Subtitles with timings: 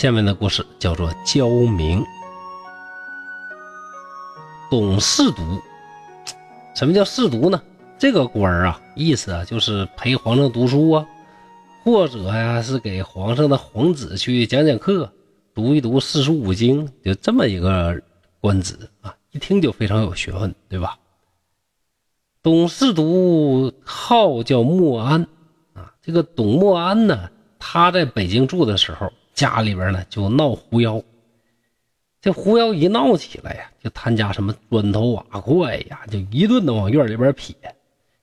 [0.00, 2.02] 下面的故事叫做焦明。
[4.70, 5.42] 董侍读，
[6.74, 7.60] 什么叫侍读呢？
[7.98, 11.06] 这个官儿啊，意思啊就是陪皇上读书啊，
[11.84, 15.12] 或者呀是给皇上的皇子去讲讲课，
[15.54, 18.00] 读一读四书五经，就这么一个
[18.40, 20.96] 官职啊，一听就非常有学问，对吧？
[22.42, 25.28] 董侍读号叫莫安
[25.74, 29.12] 啊，这个董莫安呢，他在北京住的时候。
[29.40, 31.00] 家里边呢就闹狐妖，
[32.20, 37.56] 这狐妖一闹起来呀，就他家什么砖头瓦块呀，就一顿的往院里边撇。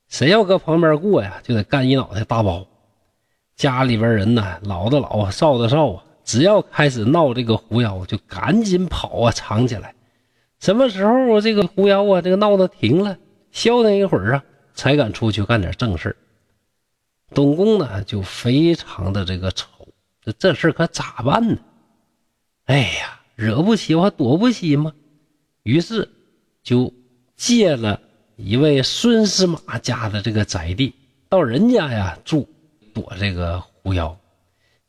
[0.09, 2.63] 谁要搁旁边过呀，就得干一脑袋大包。
[3.55, 9.95] 家里边人呢，老的老，少的少啊，只要开始闹这个狐妖，就赶紧跑啊，藏起来。
[10.59, 13.17] 什么时候这个狐妖啊，这个闹的停了，
[13.49, 14.43] 消停一会儿啊，
[14.75, 16.15] 才敢出去干点正事
[17.33, 19.67] 董公呢，就非常的这个愁。
[20.33, 21.57] 这事可咋办呢？
[22.65, 24.93] 哎呀，惹不起我还躲不起吗？
[25.63, 26.09] 于是
[26.63, 26.93] 就
[27.35, 28.01] 借了
[28.35, 30.93] 一位孙司马家的这个宅地，
[31.29, 32.47] 到人家呀住，
[32.93, 34.17] 躲这个狐妖。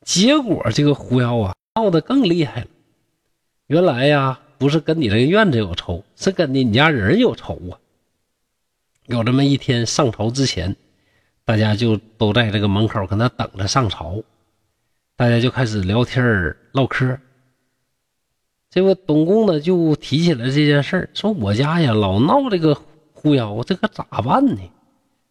[0.03, 2.67] 结果这个狐妖啊闹得更厉害了。
[3.67, 7.79] 原来呀，不是跟你这个院子有仇，是跟你家人有仇啊。
[9.07, 10.75] 有这么一天上朝之前，
[11.45, 14.23] 大家就都在这个门口搁那等着上朝。
[15.19, 17.19] 大家就开始聊天唠嗑。
[18.71, 22.73] 这个董公呢就提起来这件事儿说我家呀老闹这个
[23.13, 24.61] 狐妖，这可咋办呢？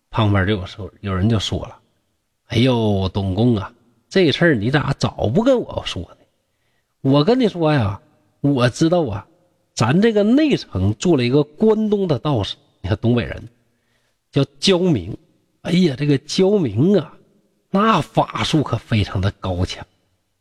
[0.09, 1.79] 旁边就有说有人就说了
[2.51, 3.73] ：“哎呦，董公啊，
[4.09, 6.17] 这事儿你咋早不跟我说呢？
[6.99, 8.01] 我跟你说呀，
[8.41, 9.25] 我知道啊，
[9.73, 13.41] 咱这个内城住了一个关东的道士，你看东北人
[14.33, 15.17] 叫焦明。
[15.61, 17.13] 哎呀，这个焦明啊。”
[17.79, 19.85] 那法术可非常的高强，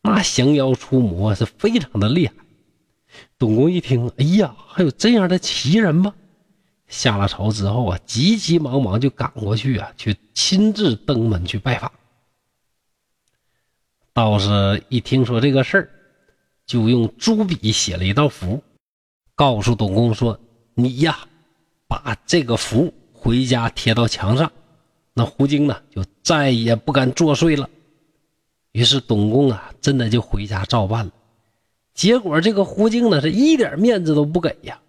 [0.01, 2.33] 那降妖除魔是非常的厉害。
[3.39, 6.15] 董公一听，哎呀，还有这样的奇人吗？
[6.89, 11.93] 下了朝之后啊，急急忙忙就赶过去啊，去亲自登门去拜访。
[14.15, 15.91] 道士一听说这个事儿，
[16.65, 18.63] 就用朱笔写了一道符，
[19.35, 20.41] 告诉董公说
[20.73, 21.19] ：“你呀，
[21.87, 24.51] 把这个符回家贴到墙上。”
[25.13, 27.71] 那胡精呢，就再也不敢作祟了。
[28.73, 31.13] 于是董公啊，真的就回家照办了。
[31.95, 34.81] 结果这个胡精呢，是一点面子都不给呀。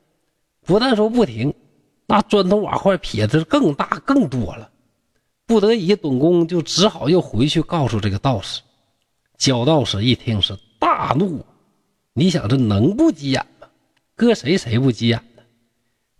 [0.65, 1.53] 不但说不停，
[2.07, 4.71] 那砖头瓦块撇的更大更多了。
[5.45, 8.63] 不得已，董公就只好又回去告诉这个道士。
[9.37, 11.45] 焦道士一听是大怒，
[12.13, 13.67] 你想这能不急眼吗？
[14.15, 15.43] 搁谁谁不急眼呢？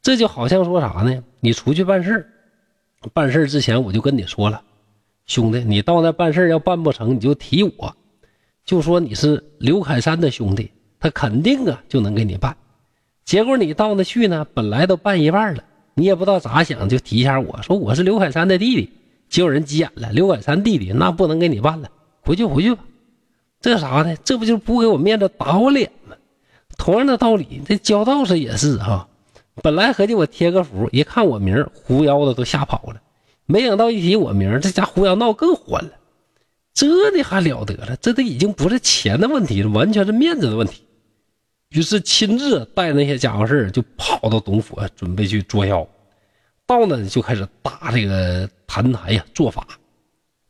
[0.04, 1.24] 这就好像说啥呢？
[1.40, 2.32] 你出去办事
[3.16, 4.62] 办事之前我就跟你说了，
[5.28, 7.96] 兄弟，你到那办事要办不成，你就提我，
[8.66, 12.56] 就说你是刘凯山的兄弟，他肯定啊就能给你办。
[13.26, 15.64] 结果你到那去呢，本来都办一半了，
[15.96, 18.90] 你也不知道咋想，就提一下我说我是刘凯山的弟弟，
[19.28, 20.10] 结果人急眼了。
[20.14, 21.90] 刘凯山弟弟那不能给你办了，
[22.22, 22.84] 回去回去吧。
[23.60, 24.16] 这啥呢？
[24.24, 26.16] 这不就不给我面子，打我脸吗？
[26.78, 29.10] 同样的道理，这焦道士也是哈。
[29.62, 33.02] 本来合计我贴个符，一看我名，狐妖的都吓跑了。
[33.48, 35.92] 没想到一提我名，这家胡妖闹更欢了。
[36.74, 37.96] 这的还了得了？
[37.98, 40.84] 这都已经不是钱的问题了，完全是面子的问题。
[41.70, 45.88] 于是亲自带那些家伙事就跑到董府，准备去捉妖。
[46.66, 49.66] 到那就开始搭这个坛台呀，做法。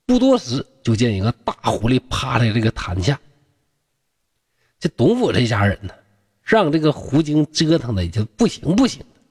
[0.06, 3.20] 不多时，就见一个大狐狸趴在这个坛下。
[4.80, 5.94] 这董府这家人呢？
[6.44, 9.22] 让这个狐精折腾的已经不行不行的，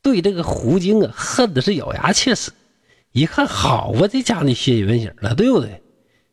[0.00, 2.50] 对这个狐精啊恨的是咬牙切齿。
[3.14, 5.80] 一看好啊，这家你血原形了，对不对？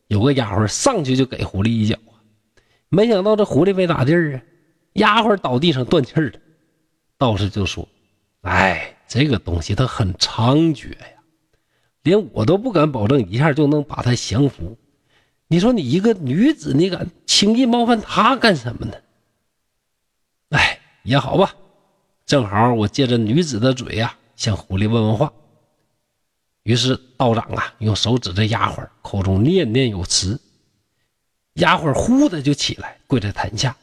[0.08, 2.18] 有个丫鬟上去就给狐狸一脚啊，
[2.88, 4.42] 没想到这狐狸没咋地儿啊，
[4.94, 6.32] 丫鬟倒地上断气了。
[7.16, 7.88] 道士就说
[8.42, 11.22] ：“哎，这个东西它很猖獗呀，
[12.02, 14.76] 连我都不敢保证一下就能把它降服。
[15.46, 18.94] 你说你一个女子，你敢轻易冒犯它干什么呢？”
[20.50, 21.54] 哎，也好吧，
[22.26, 25.32] 正好我借着女子的嘴呀，向狐狸问问话。
[26.62, 30.40] 于是道长啊，用手指着丫鬟，口中念念有词。
[31.54, 33.76] 丫鬟忽的就起来，跪在坛下。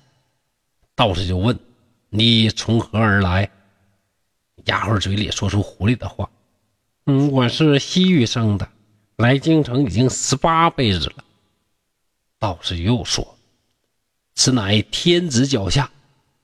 [0.96, 1.58] 道士就问
[2.10, 3.50] ：“你从何而来？”
[4.66, 6.30] 丫鬟嘴里说出狐狸的话
[7.06, 8.68] ：“嗯，我是西域生的，
[9.18, 11.24] 来京城已经十八辈子了。”
[12.40, 13.38] 道士又说
[14.36, 15.92] ：“此乃天子脚下。”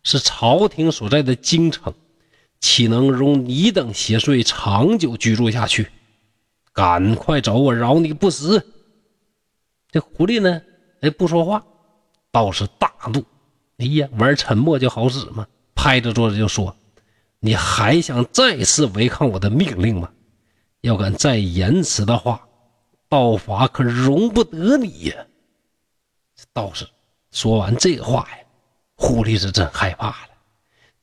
[0.07, 1.91] 是朝廷所在的京城，
[2.59, 5.89] 岂能容你等邪祟长久居住下去？
[6.75, 8.63] 赶快走，我饶你不死！
[9.89, 10.61] 这狐狸呢？
[10.99, 11.65] 哎，不说话。
[12.33, 13.23] 道士大怒
[13.79, 16.75] ：“哎呀，玩沉默就好使吗？”拍着桌子就说
[17.39, 20.11] ：“你还想再次违抗我的命令吗？
[20.81, 22.45] 要敢再延迟的话，
[23.07, 25.25] 道法可容不得你呀！”
[26.51, 26.85] 道士
[27.31, 28.39] 说完这话呀，
[28.95, 30.29] 狐狸是真害怕了，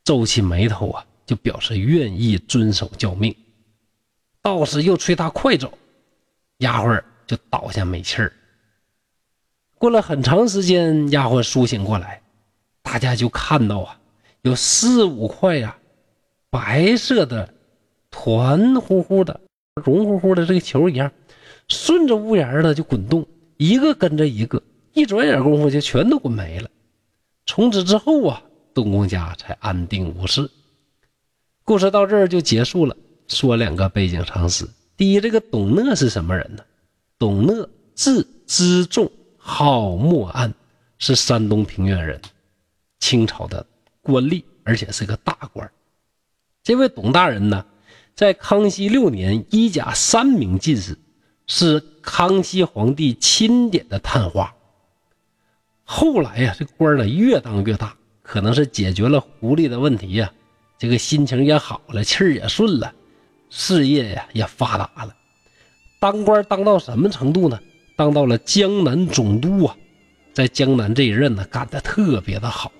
[0.04, 3.34] 皱起眉头啊，就表示愿意遵守教命。
[4.42, 5.78] 道士又催他快走，
[6.58, 8.32] 丫鬟就倒下没气儿。
[9.78, 12.20] 过了很长时间，丫鬟苏醒过来，
[12.82, 14.00] 大家就看到啊，
[14.42, 15.76] 有四五块呀，
[16.50, 17.54] 白色的
[18.10, 19.40] 团乎乎的、
[19.84, 21.12] 绒乎乎的这个球一样，
[21.68, 24.62] 顺着屋檐呢就滚动，一个跟着一个。
[24.92, 26.68] 一转眼功夫就全都滚没了。
[27.46, 28.42] 从此之后啊，
[28.74, 30.50] 东宫家才安定无事。
[31.64, 32.94] 故事到这儿就结束了。
[33.36, 36.62] 说两个背景常识：第一，这个董讷是什么人呢？
[37.18, 40.52] 董讷字知仲，号默庵，
[40.98, 42.20] 是山东平原人，
[43.00, 43.66] 清朝的
[44.02, 45.70] 官吏，而且是个大官。
[46.62, 47.64] 这位董大人呢，
[48.14, 50.98] 在康熙六年一甲三名进士，
[51.46, 54.54] 是康熙皇帝钦点的探花。
[55.84, 60.32] 后来呀，这官呢越当越大，可能是解决了狐狸的问题呀，
[60.78, 62.94] 这个心情也好了，气儿也顺了，
[63.54, 65.14] 事业呀也发达了。
[66.00, 67.60] 当官当到什么程度呢？
[67.94, 69.76] 当到了江南总督啊，
[70.32, 72.72] 在江南这一任呢干得特别的好，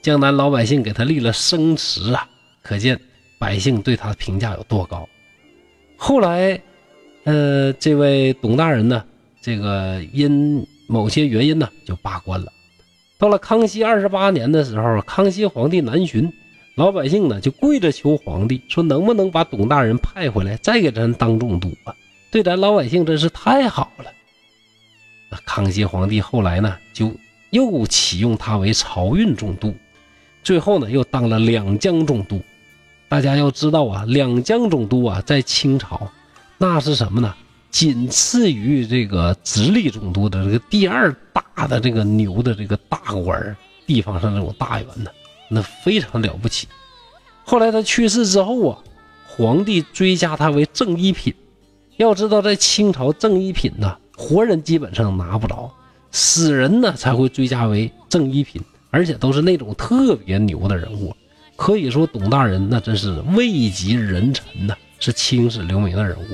[0.00, 2.26] 江南老百姓给他立了生祠啊，
[2.62, 2.98] 可见
[3.40, 5.06] 百姓对他的评价有多高。
[5.96, 6.62] 后来，
[7.24, 9.04] 呃，这位董大人呢，
[9.42, 12.50] 这个因某些原因呢就罢官了。
[13.18, 16.32] 到了康熙二十八年的时候，康熙皇帝南巡，
[16.80, 21.94] 老百姓呢就跪着求皇帝，说能不能把董大人派回来，再给咱当总督啊？
[22.30, 24.06] 对咱老百姓真是太好了。
[25.44, 27.14] 康熙皇帝后来呢，就
[27.50, 29.74] 又启用他为漕运总督，
[30.42, 32.40] 最后呢又当了两江总督。
[33.10, 36.10] 大家要知道啊，两江总督啊，在清朝
[36.56, 37.34] 那是什么呢？
[37.70, 43.54] 仅次于这个直隶总督的这个第二大的这个牛的这个大官
[43.86, 45.10] 地方上这种大员呢，
[45.50, 46.66] 那非常了不起。
[47.44, 48.78] 后来他去世之后啊，
[49.26, 51.34] 皇帝追加他为正一品。
[51.96, 55.70] 要知道，在清朝正一品呢，活人基本上拿不着，
[56.10, 61.14] 死人呢才会追加为正一品，而且都是那种特别牛的人物。
[61.56, 66.24] 可以说，董大人那真是位极人臣呐，是青史留名的人物。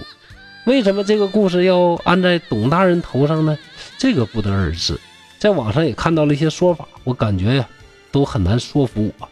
[0.66, 3.58] 为什么这个故事要安在董大人头上呢？
[3.98, 4.96] 这个不得而知。
[5.38, 7.68] 在网上也看到了一些说法，我感觉呀，
[8.16, 9.28] 都很难说服我。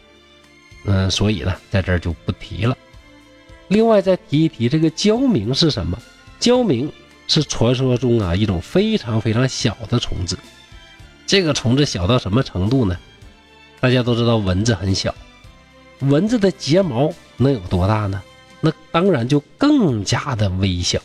[0.83, 2.77] 嗯，所以呢，在这儿就不提了。
[3.69, 5.97] 另外再提一提，这个焦明是什么？
[6.39, 6.91] 焦明
[7.27, 10.37] 是传说中啊一种非常非常小的虫子。
[11.25, 12.95] 这个虫子小到什么程度呢？
[13.79, 15.15] 大家都知道蚊子很小，
[16.01, 18.21] 蚊子的睫毛能有多大呢？
[18.61, 21.01] 那当然就更加的微小。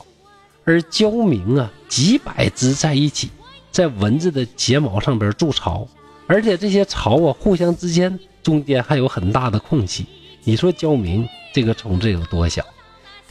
[0.67, 3.31] 而焦明啊，几百只在一起，
[3.73, 5.89] 在蚊子的睫毛上边筑巢，
[6.31, 10.07] 而且这些巢啊，互相之间中间还有很大的空隙。
[10.45, 12.65] 你说焦明这个虫子有多小？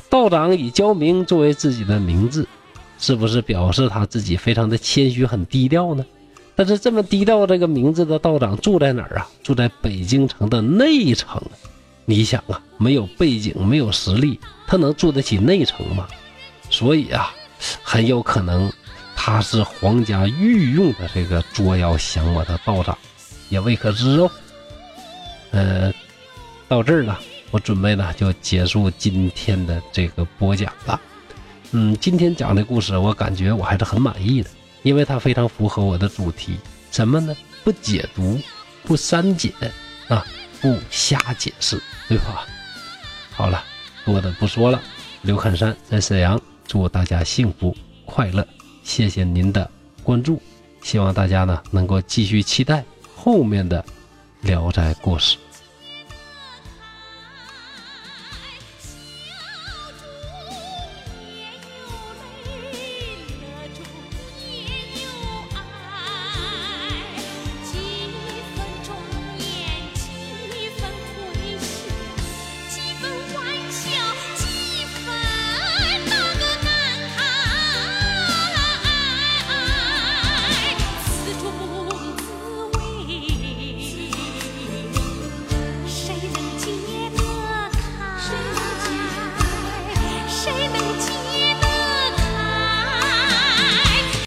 [0.10, 2.46] 道长以焦明作为自己的名字，
[3.00, 6.06] 是不是表示他自己非常的谦虚、很低调呢？
[6.58, 9.29] 但是这么低调这个名字的道长住在哪儿啊？
[9.41, 11.41] 住在北京城的内城。
[12.03, 14.38] 你想啊，没有背景、没有实力，
[14.68, 16.06] 他能住得起内城吗？
[16.70, 17.34] 所以啊，
[17.82, 18.70] 很有可能
[19.22, 22.98] 他是皇家御用的这个捉妖降魔的道长，
[23.50, 24.32] 也未可知哦。
[25.52, 25.94] 呃，
[26.70, 27.18] 到这儿呢，
[27.52, 31.00] 我准备呢就结束今天的这个播讲了。
[31.72, 34.50] 嗯，今天讲的故事，我感觉我还是很满意的，
[34.84, 36.58] 因为它非常符合我的主题，
[36.90, 37.36] 什么呢？
[37.66, 38.40] 不解读，
[38.84, 39.52] 不删减
[40.08, 40.26] 啊，
[40.62, 42.46] 不瞎解释，对吧？
[43.32, 43.62] 好了，
[44.06, 44.82] 多的不说了。
[45.24, 46.40] 刘汉山在沈阳。
[46.66, 48.48] 祝大家幸福快乐，
[48.89, 49.69] 谢谢您的
[50.01, 50.41] 关注，
[50.81, 52.84] 希望大家呢能够继续期待
[53.15, 53.79] 后面的
[54.41, 55.38] 《聊斋故事》。